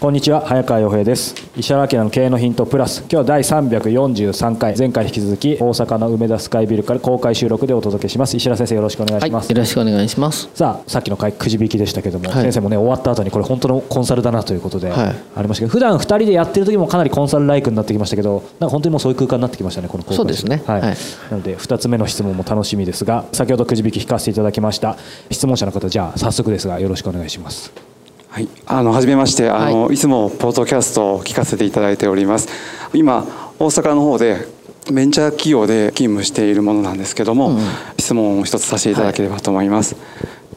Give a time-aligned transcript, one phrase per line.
[0.00, 1.34] こんにちは早川洋平です。
[1.54, 3.00] 石原明の経営のヒントプラス。
[3.00, 4.74] 今日は第343回。
[4.74, 8.34] 前回引き続き大阪の梅田スカイビルから公開収録でお届けします。
[8.34, 10.48] 石原先生よろしくお願いします、はい、よろしくお願いします。
[10.54, 12.42] さあさっきの回くじ引きでしたけども、はい。
[12.44, 15.14] 先生もね終わった後にこれ本当のコンサルだなということではい。
[15.36, 20.62] ありましたけど普段2人でやってる時もかなりコンサルライクになってきましたけどなんか本当にもうそういう空間になってきましたねこの公開そうですね。
[20.66, 20.80] はい。
[20.80, 20.96] はい。
[21.30, 24.96] なので2つ目の質問も楽しみですが先ほどくじ引き引かせていただきました。
[25.30, 27.89] 質問者の方じゃあ早速ですがよろしくお願いします
[28.30, 32.48] はい、あの初めましてあの、い、つもポッドキャストを聞かせていただいております。
[32.94, 33.26] 今
[33.58, 34.46] 大阪の方で
[34.92, 37.58] ベンチャー企業で勤務しているものなんですけども、
[37.98, 39.96] 質問を一つさせていただければと思います、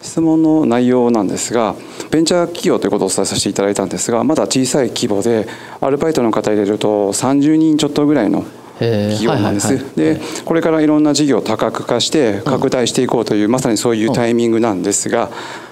[0.03, 1.75] 質問の内容なんですが
[2.11, 5.47] ベンチャー企業ということをお伝えさせていただいたんですがまだ小さい規模で
[5.81, 8.45] アルバイトの方入れると30人ちょっとぐらいの
[8.77, 9.95] 企業なんです、はいはいはい。
[9.95, 15.31] でこれからいろんな事業を多角化して拡大していこうという、まさにそういうタイミングなんですが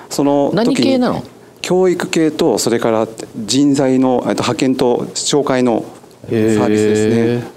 [0.09, 1.23] その何系なの？
[1.61, 5.85] 教育系とそれから人材のえっと派遣と紹介の
[6.27, 6.65] サへー。
[6.65, 7.51] ービスですね。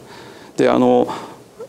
[0.57, 1.09] であの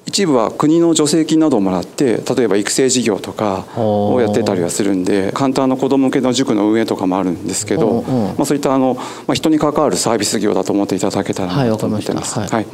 [0.07, 8.35] 一部は国の助成金などをもらって例えば育成事業とかをやってたりはするんで簡単な子ども向けの塾の運営とかもあるんですけど、うんうん。
[8.37, 8.93] まあ、そういったあの、
[9.27, 12.39] まあ、人に関わるサービス業だと思っていただけたらはいなと思ってます。
[12.39, 12.65] はい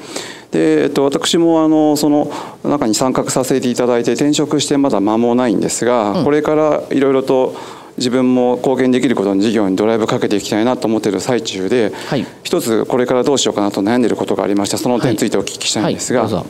[0.52, 2.30] でえっと、私もあのその
[2.66, 7.56] 中に参画させていただいて転職してまだ間もないんですが、これからいろいろと
[8.02, 12.26] 自分も貢献できることの事業にドライブかけていきたいなと思っている最中で、はい。
[12.44, 16.34] 一つこれからどうしようかなと悩んでいることがありましてその点についてお聞きしたいんですが、はい。
[16.34, 16.46] はい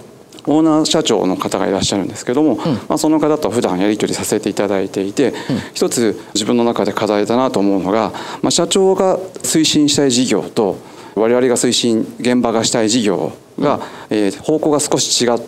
[0.47, 2.55] オーナー社長の方がいらっしゃるんですけども、
[2.89, 5.33] まあ、その方と普段やり取りさせていただいていて、
[5.75, 10.77] 一つ自分の中で課題だなと思うのが、まあ、社長が推進したい事業と
[11.13, 15.39] 我々が推進現場がしたい事業が、えー方向が少し違っ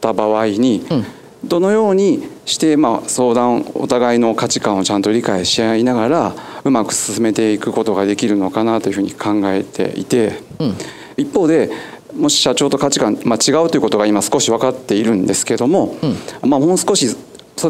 [0.00, 0.84] た場合に、
[1.44, 10.40] どのようにしてまあ相談お互いの価値観をちゃんと理解し合いながらうまく進めていくことができるのかなというふうに考えていて、
[11.16, 11.70] 一方で
[12.16, 15.96] もし社長と価値観、まあ、違うということが今少し分かっているんですけども、
[16.42, 17.16] まあ、もう少し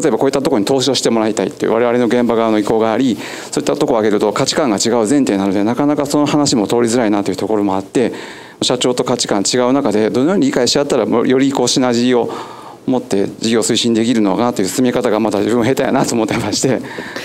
[0.01, 3.15] 例えばこういったところに投資をしてもらいたいという我々の現場側の意向があり
[3.51, 8.13] そういったところを挙げると価値観が違う前提なのでなかなかその話も通りづらいなというところもあって
[8.61, 12.31] 社長と価値観違う中でどのように理解し合ったらよりこうシナジーを
[12.85, 16.81] 持って事業推進できるのかなという進め方がまだ自分下手やなと思ってまして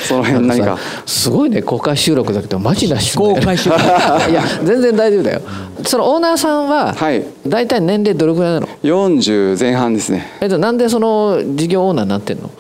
[0.07, 0.79] その辺何か。
[1.07, 3.81] すごいね公開収録だけどマジな質問公開収録。
[4.31, 5.41] いや全然大丈夫だよ。
[5.85, 7.25] そのオーナーさんははい。
[7.47, 10.27] 大体年齢どれくらいなの？40前半ですね。
[10.41, 12.51] えっとなんでその事業オーナーになってんの？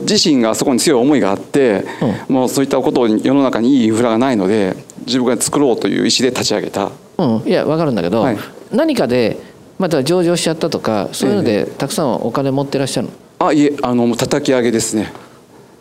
[0.00, 1.84] 自身がそこに強い思いがあって、
[2.28, 6.90] もうそういったことを世の中にいいインフラがないので自分が作ろうという意思で立ち上げた。
[7.16, 7.42] うん。
[7.46, 8.38] いや分かるんだけど、はい。
[8.72, 9.38] 何かで
[9.78, 13.12] また上場しちゃったとかそういうのでたくさんお金持ってらっしゃるの？
[13.38, 15.12] あいえあの叩き上げですね。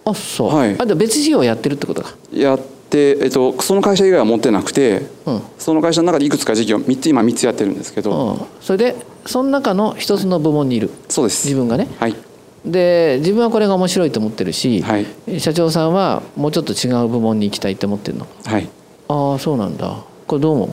[0.03, 0.75] あそう、はい。
[0.79, 2.13] あで別事業やってるってことか。
[2.31, 5.41] やって、えっと、その会社以外は持ってなくて、うん。
[5.57, 8.95] その会社の中でいくつか事業3つ今3つやってるんですけど、うん、それで
[9.25, 10.91] その中の一つの部門にいる。
[11.09, 11.47] そうです。
[11.47, 11.87] 自分がね。
[11.97, 12.15] はい。
[12.65, 15.39] で自分はこれが面白いと思ってるし、はい。
[15.39, 18.27] 社長さんはもうちょっと違う部門に行きたいって思ってるの？
[18.45, 18.69] はい。
[19.07, 20.03] ああそうなんだ。
[20.27, 20.69] これどう思う？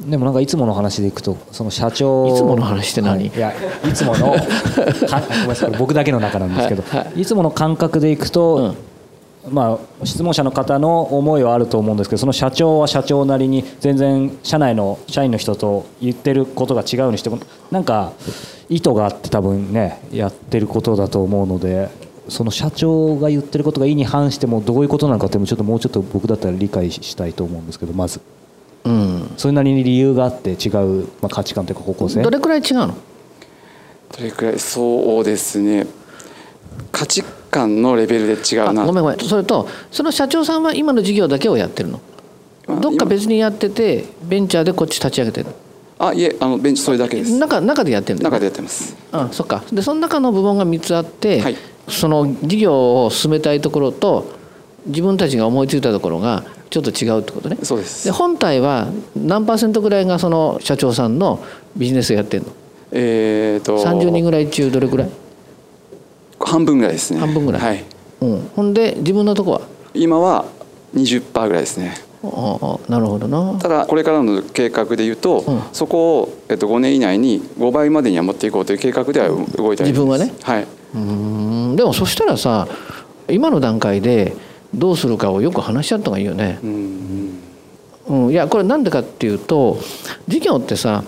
[0.00, 3.28] でもなんかいつもの話でいくとその社長いつもの話って何？
[3.28, 3.52] はいいや
[3.88, 4.32] いつもの
[5.06, 8.74] かごめんなさいこれ僕だけの中なんですけど、はいはいい、つもの感覚でいくと、
[9.50, 17.38] まあ、質問者の方の思いはあると思うんですけどその社長は社長なりに全然社内の社員の人と言ってることが違うにしても
[17.70, 18.12] なんか
[18.70, 21.88] 意図があって多分ねやってることだと思うので
[22.28, 28.20] その社長が言ってることが意に反してもどういうことなのかっていうのもちょっともうちょっと僕だったら理解したいと思うんですけどまず
[28.84, 29.30] うん。
[29.36, 32.22] それなりに理由があって違う、まあ、価値観というか方向性？
[32.22, 32.96] どれくらい違うの？
[34.16, 35.86] どれくらいそうですね。
[36.92, 38.82] 価値観のレベルで違うな。
[38.82, 39.18] あごめんごめん。
[39.18, 42.00] それとその社長さんは今の事業だけをやってるの？
[42.80, 45.50] どっか別にやっててベンチャーでこっち立ち上げてる
[45.98, 47.36] あいえあのベンチそれだけです。
[47.38, 48.96] 中中でやってるんだよ中でやってます。
[49.12, 49.62] あそっか。
[49.72, 51.56] でその中の部門が3つあって、はい。
[51.88, 54.38] その事業を進めたいところと
[54.86, 57.58] 自分たちが思いついたところがちょっと違うってことね。
[57.62, 58.04] そうです。
[58.04, 61.44] で本体は何パーセントぐらいがその社長さんの
[61.76, 62.52] ビジネスをやってるの？
[62.92, 63.84] えっ、と。
[63.84, 65.10] 30人ぐらい中どれぐらい、
[66.38, 67.20] 半分ぐらいですね。
[67.20, 67.60] 半分ぐらい？
[67.60, 67.84] はい。
[68.20, 69.60] うん、ほんで自分のとこは？
[69.94, 70.44] 今は
[70.94, 71.94] 20%ぐらいですね。
[72.22, 73.58] ああなるほどな。
[73.58, 75.62] ただこれからの計画でいうと、うん。
[75.72, 79.82] そこを、えっと、5年以内に5倍までには持っていこうという計画では動いてあります。
[79.86, 80.32] 自分はね。
[80.42, 81.76] はい、うん。
[81.76, 82.68] でもそしたらさ
[83.28, 84.36] 今の段階で
[84.74, 86.58] どうするかをよく話し合った方がいいよね。
[86.62, 87.40] うん
[88.08, 89.78] うん、いやこれなんでかっていうと
[90.26, 91.04] 事業ってさ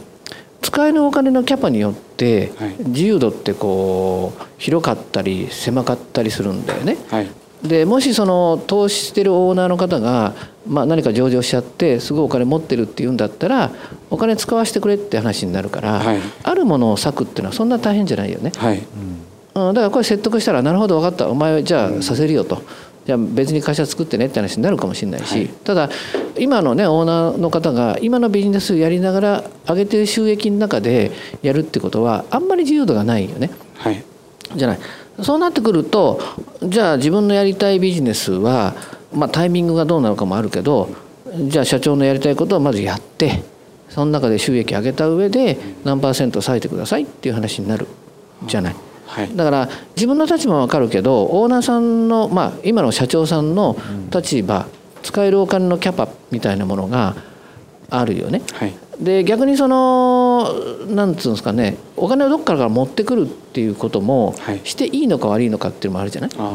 [0.60, 2.76] 使えるお金のキャパによってはい。
[2.78, 6.96] 自由度ってこう広かったり狭かったりするんだよね。
[7.10, 7.28] はい。
[7.62, 10.34] でもしその投資してるオーナーの方が、
[10.66, 13.70] まあ、何か上場しちゃってすごいお金持ってるっていうんだったら
[14.10, 16.20] お金使わせてくれって話になるから、はい。
[16.42, 18.52] あるものを割くっていうのはそんな大変じゃないよね。
[18.56, 18.82] はい。
[19.54, 21.28] うん、だからこれ説得したらなるほど分かった。
[21.28, 22.62] お前じゃあさせるよと。
[23.04, 25.48] じゃあ別に会社作ってねって話になるかもしれないし、はい。
[25.48, 25.90] ただ
[26.38, 31.10] 今のねオーナーの方が今のビジネスをやりながら上げてる収益の中で
[31.42, 33.50] やるってことはあんまり自由度がないよね。
[33.74, 34.04] はい。
[34.54, 34.78] じゃない。
[35.22, 36.20] そうなってくると
[36.62, 38.74] じゃあ自分のやりたいビジネスは、
[39.12, 40.88] まあ、タイミングがどうなのかもあるけど
[41.48, 43.42] じゃあ社長のやりたいことをまずやって
[43.88, 47.86] その中で収益上げた上で何パーセント割いてくださいっていう話になる
[48.46, 48.76] じゃない。
[49.12, 49.36] はい。
[49.36, 53.76] だから自分の立場は分かるけどオーナーさんの、まあ、今の社長さんの
[54.10, 54.66] 立場、
[55.02, 57.14] 使えるお金のキャパみたいなものが
[57.90, 58.40] あるよね。
[58.54, 58.74] はい。
[58.98, 60.48] で逆にその
[60.88, 64.60] なんつうんですかねお金をどっからから持ってくるっていうこともはい。
[64.64, 66.54] していいのか悪いのかっていうのもあるじゃない、あ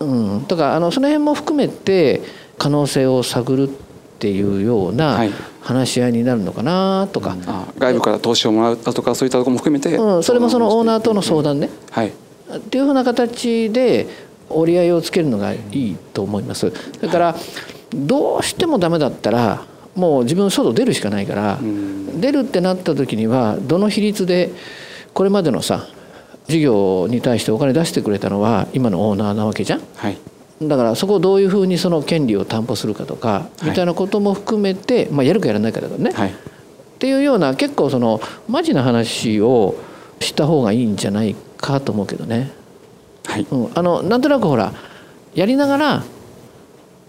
[0.00, 2.22] うん、だからあのその辺も含めて
[2.58, 3.72] 可能性を探るっ
[4.18, 5.32] ていうようなはい。
[5.66, 11.70] 話し合いになるのかなとか、あ外部から投資をもらうだとかそういったところも含めて、うん、それもそのオーナーとの相談ね。
[11.90, 12.12] はい。
[12.56, 14.06] っていうふうな形で
[14.48, 16.72] 折り合いをつけるのがいいと思います。
[17.00, 17.36] だから
[17.92, 19.64] どうしてもダメだったら
[19.96, 22.20] もう自分外出るしかないからん。
[22.20, 24.52] 出るってなった時にはどの比率で
[25.14, 25.88] これまでのさ
[26.46, 29.80] 事業に対してお金出してくれたのは今のオーナーなわけじゃん。
[29.96, 30.18] はい
[30.62, 36.30] だからそこをどういうふうにその権利を担保するかとかみたいなことも含めて、まあ、やるかやらないかだからね、はい。
[36.30, 36.32] っ
[36.98, 39.74] ていうような結構そのマジな話を
[40.20, 42.50] した方がいいんじゃないかと思うけどね。
[43.26, 43.46] はい。
[43.50, 44.72] うん、あのなんとなくほら
[45.34, 46.04] やりながら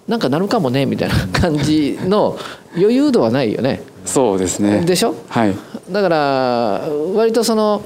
[0.09, 2.37] なんかなるかもねみたいな感じの
[2.75, 3.81] 余裕度はないよね。
[4.03, 4.81] そうですね。
[4.85, 5.15] でしょ？
[5.29, 5.55] はい。
[5.89, 6.81] だから
[7.15, 7.81] 割とその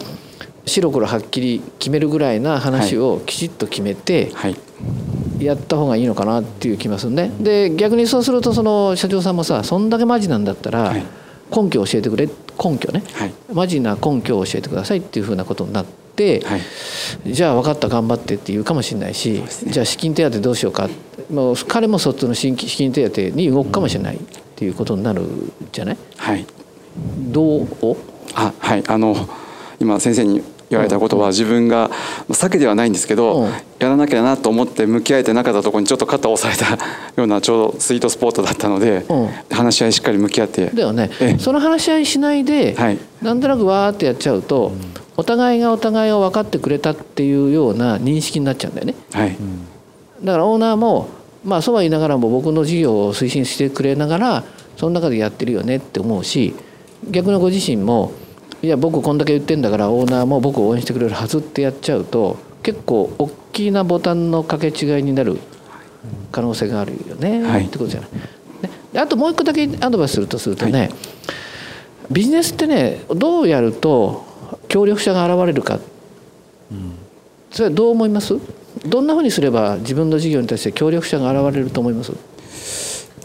[0.65, 4.55] 白黒はっきり決めるぐらいな話をきちっと決めてはい
[5.43, 7.31] やった方がいいのかなっていう気がするね。
[7.39, 11.03] で逆にそうするとその社長さんもさそんだけマジなんだったらはい。
[11.53, 13.03] 根拠を教えてくれ根拠ね。
[13.11, 13.33] はい。
[13.51, 16.61] マジな根拠を教えてくださいっていうふうなことになって、はい。
[17.33, 20.89] じゃあ分かった頑張ってって言うかもしれないし、じゃあ資金手当どうしようか
[21.29, 24.19] もう彼もそっちの資金資金手当に動くかもしれないっ
[24.55, 25.23] ていうことになる
[25.73, 25.97] じゃない？
[26.15, 26.45] はい。
[27.17, 27.67] どう？
[28.33, 28.83] あはい。
[28.87, 29.13] あの
[29.81, 30.41] 今先生に
[30.71, 31.91] 言われたことは自分が
[32.29, 33.49] 避けではないんですけど、うん。
[33.79, 36.83] やらなきゃなと思って向き合えてなかったところにちょっと肩を押された
[37.15, 39.27] ようなちょうどスイートスポットだったので、うん。
[39.55, 40.67] 話し合いしっかり向き合って。
[40.67, 41.11] だよね。
[41.19, 41.39] ええ。
[41.39, 42.97] その話し合いしないで、はい。
[43.21, 44.71] なんとなくわーってやっちゃうと、
[45.17, 48.95] お互いがお互いを分かってくれたっていうような認識になっちゃうんだよね。
[49.11, 49.35] はい。
[50.23, 51.09] だからオーナーも
[51.43, 54.43] まあそうは言いながらも僕の事業を推進してくれながら
[54.77, 56.53] その中でやってるよねって思うし
[57.09, 58.11] 逆のご自身も
[58.63, 65.39] いや僕こんだけ言ってんだからオーナーも僕を応援してくれるはずってやっちゃうと結構大きなボタンの掛け違いになる
[66.31, 67.65] 可能性があるよね、はい。
[67.65, 68.09] ってことじゃない。
[68.11, 68.19] ね。
[68.93, 70.91] であともう一個だけアドバイスするとするとね、
[72.11, 74.25] ビジネスってねどうやると
[74.67, 75.79] 協力者が現れるか、
[77.49, 78.37] それはどう思います？
[78.85, 82.13] どんなふうにすれば自分の事業に対して協力者が現れると思います？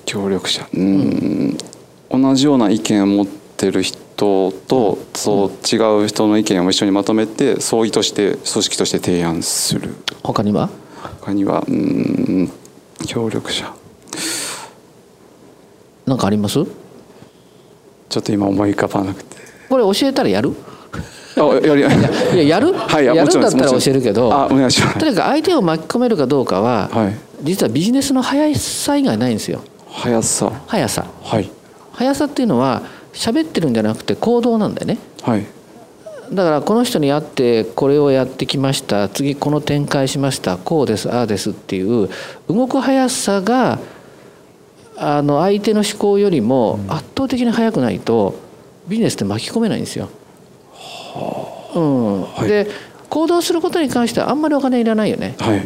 [0.07, 0.66] 協力者。
[0.73, 1.57] うん、
[2.11, 4.52] 同じような意見を持ってる人と
[5.14, 9.94] そう違う人の意見を一緒にまとめて総意として組織として提案する。
[10.23, 10.70] 他には？
[11.20, 12.50] 他にはうん
[13.06, 13.73] 協力者。
[16.06, 16.64] 何かあります？
[18.08, 19.37] ちょっと今思い浮かばなくて。
[19.68, 20.54] これ教えたらやる？
[21.38, 21.85] あやりい
[22.38, 24.99] ややる、 はいやるんだったら教えるけどあお願いします。
[24.99, 27.14] とにかく相手を巻き込めるかどうかは、はい。
[27.42, 29.61] 実はビジネスの速さ以外ないんですよ。
[29.90, 30.50] 速さ。
[30.66, 31.04] 速さ。
[31.23, 31.50] はい。
[31.92, 32.80] 速さっていうのは
[33.16, 34.99] 喋ってるんじゃなくて行動なんだよね。
[35.23, 35.46] はい。
[36.32, 39.08] だからこの人に会ってこれをやってきました。
[39.08, 40.56] 次この展開しました。
[40.58, 42.08] こうですああですっていう
[42.49, 43.78] 動く速さが
[44.96, 48.35] あの相手の思考よりも圧倒的に速くないと
[48.88, 50.08] ビジネスって巻き込めないんですよ。
[51.75, 52.23] うん。
[52.23, 52.66] はい、で
[53.08, 55.62] 行動することに関してはあんまりお金いらないよね、はい、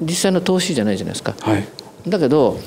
[0.00, 1.34] 実際の投資じゃないじゃないですか。
[1.40, 1.66] はい、
[2.06, 2.58] だけど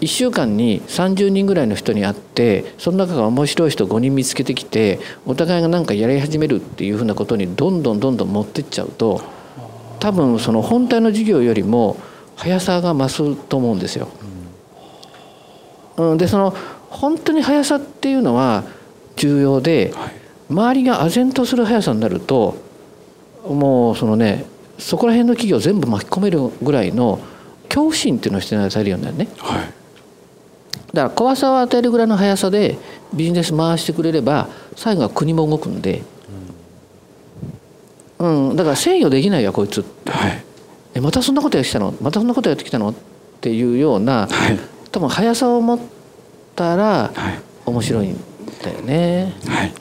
[0.00, 9.22] 1週間に30人ぐらいの人に会ってその中が面白い人5人見つけてきてお互いが何かやり始めるっていうふうなことにどんどんどんどん持ってっちゃうと
[9.98, 11.96] 多分その本体の事業よりも
[12.36, 14.08] 速さが増すと思うんですよ。
[15.96, 16.54] うん、でその
[16.88, 18.64] 本当に速さっていうのは
[19.16, 19.92] 重要で、
[20.48, 22.56] 周りが唖然とする速さになると
[23.44, 24.44] もうそのね
[24.78, 27.18] そこら辺の企業全部巻き込めるぐらいの
[27.64, 29.28] 恐怖心っていうのをして与えるようになるね。
[29.38, 29.74] はい、
[30.92, 32.78] だから怖さを与えるぐらいの速さで
[33.12, 36.02] ビジネス回してくれれば最後は国も動くんで、
[38.18, 40.42] うん、だから制御できないよこいつって、はい、
[40.94, 41.94] えまたそんなことやってきたの？
[42.00, 42.90] またそんなことやってきたの？
[42.90, 42.94] っ
[43.40, 44.58] ていうような、はい、
[44.90, 45.78] 多分速さを持っ
[46.56, 47.12] たら
[47.66, 48.18] 面白いん
[48.62, 49.34] だよね。
[49.46, 49.72] はい。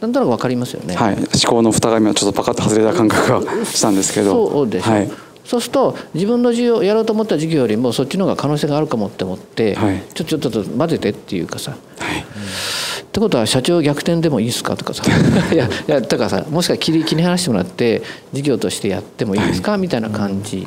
[0.00, 0.94] なんとなくわかりますよね。
[0.94, 4.50] はい、思考の蓋紙はちょっとパカッと外れた感覚がしたんですけど。
[4.50, 4.90] そうでしょ。
[4.90, 5.10] はい、
[5.46, 11.70] そうすると自分の授業やろうと思った授業よりもそっちの方が可能性があるかもって思って、はい、ちょちょっと混ぜてっていうかさ。
[11.70, 12.20] はい。
[12.20, 14.76] ってことは社長逆転でもいいですか？
[14.76, 15.04] とかさ。
[15.54, 20.66] いやいやだからさもしか切り切り離してもらって事業としてやってもいいですか、はい、みたいな感じ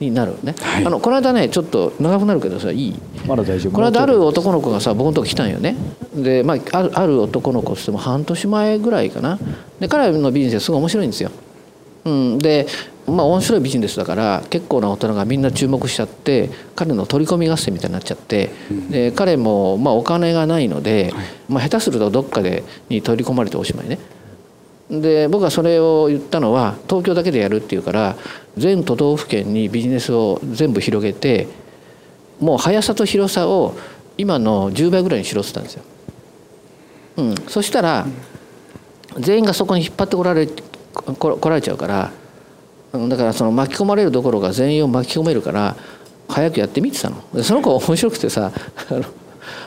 [0.00, 2.94] になるね、はい、あのこの間ねちょっと長くなるけどさいい？
[3.26, 3.72] まだ大丈夫？
[3.72, 5.76] この間ある男の子がさ僕のとこ来たんよね。
[6.14, 9.38] で、まあ、あるある男の子ってっても半年前ぐらいかな。
[9.80, 11.30] で彼のビジネスすごい面白いんですよ、
[12.04, 12.66] うん、で
[13.06, 18.50] まあ面白いビジネスだから結構な大人がみんな注目しちゃって彼の取り込み合戦みたいになっちゃって
[18.90, 21.12] で彼もまあお金がないので、
[21.48, 23.98] まあ、下手するとどっかでに取り込まれておしまいね。
[24.90, 28.16] で僕はそれを言ったのは東京だけでやるっていうから
[28.56, 31.48] 全都道府県にビジネスを全部広げて
[32.38, 33.74] もう速さと広さを
[34.18, 35.82] 今の10倍ぐらいにしろってたんですよ。
[37.16, 38.06] うん、そしたら
[39.18, 42.12] 全員がそこに引っ張ってこられ来られちゃうから
[43.08, 45.76] だからその巻き込まれるどころか全員を巻き込めるから
[46.28, 47.16] 早くやってみてたの。
[47.42, 48.52] その子面白くてさ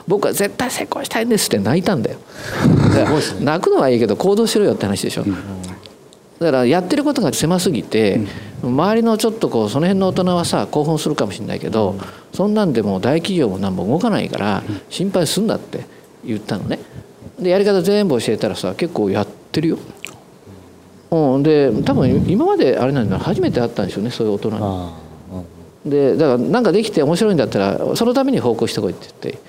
[0.08, 2.18] 僕は絶対成功したいんですって泣いたんだよ。
[3.42, 5.26] 泣くのはいいけど行動しろよって話でしょ、
[6.40, 8.22] だからやってることが狭すぎて、
[8.64, 11.96] 周りのちょっとこうその辺の大人はさ興奮するかもしれないけど、
[12.34, 15.86] そんなんでも大企業も何も動かないから心配すんだって
[16.24, 16.80] 言ったのね。
[17.38, 19.78] でやり方全部教えたらさ結構やってるよ
[21.10, 24.50] うん、で多分今まであれなんだ初めて会ったんでしょうねそういう大人
[25.86, 25.90] に。
[25.90, 29.40] でだから何かできて面白いんだったらそのために報告してこいって言って、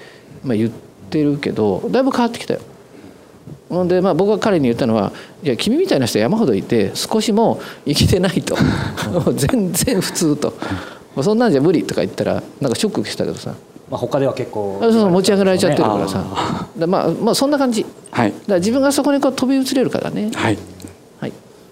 [0.44, 0.70] まあ、言っ
[1.10, 2.60] てるけどだいぶ変わってきたよ。
[3.68, 5.12] ほんでまあ僕が彼に言ったのは
[5.42, 8.56] いや君みたいな人山ほどいて少しも生きてないと。
[9.34, 10.54] 全然普通と。
[11.22, 13.54] そんなんじゃ無理とか言ったらなんかショックしたけどさ。
[13.90, 16.22] まあ、他では結構、そうそう持ち上げられちゃってるからさ。
[16.76, 20.58] まあまあそんな感じ、はい、だから自分がそこにこう飛び移れるからね、はい、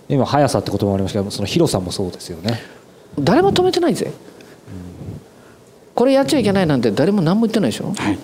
[0.09, 2.61] 今速さって言葉もありましたけどその広さもそうですよね
[3.19, 4.13] 誰も止めてないぜ、
[5.95, 8.19] これやっちゃいけないなんて誰も何も言ってないでしょ、はい、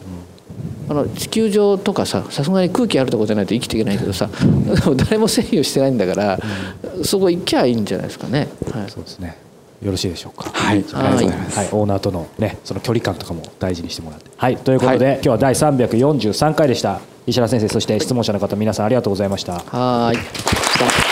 [0.90, 4.28] あの地球上とかささすがに空気あるとこじゃないと生きていけないけどさ
[4.96, 6.38] 誰も制御してないんだから、
[7.02, 9.38] そこ行きゃいいんじゃないですかね、はい、そうですね
[9.82, 10.48] よろしいでしょうか。
[10.50, 11.58] はい、ありがとうございます。
[11.58, 14.30] はい、オーナーとのね、その距離感とかも大事にしてもらって。
[14.36, 17.00] はい、ということで、はい、今日は第343回でした。
[17.26, 19.54] 石原先生、そして質問者の方、皆さんありがとうございました。
[19.54, 21.11] はい。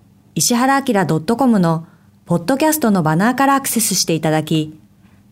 [0.33, 1.85] 石原明 .com の
[2.25, 4.79] ポッドキャストのバナーからアクセスしていただき、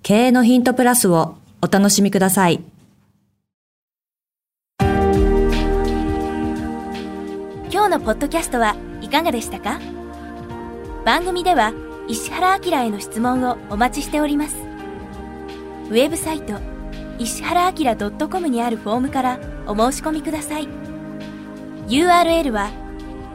[0.04, 2.62] 経営のヒントプラスをお楽しみください。
[7.72, 9.80] 今日のポッドキャストはいかがでしたか？
[11.06, 11.72] 番組では
[12.10, 14.58] 石原明への質問をお待ちしております。
[15.90, 16.56] ウェブサイト
[17.20, 17.96] 石原明
[18.28, 20.68] .com にあるフォームからお申し込みください。
[21.88, 22.70] URL は